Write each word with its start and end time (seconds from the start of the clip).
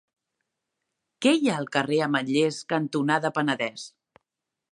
Què 1.25 1.33
hi 1.39 1.51
ha 1.51 1.57
al 1.63 1.69
carrer 1.75 2.01
Ametllers 2.07 2.59
cantonada 2.75 3.33
Penedès? 3.39 3.87